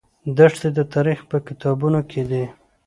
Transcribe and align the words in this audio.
دښتې 0.37 0.69
د 0.77 0.79
تاریخ 0.93 1.19
په 1.29 1.37
کتابونو 1.47 1.99
کې 2.09 2.21
دي. 2.29 2.45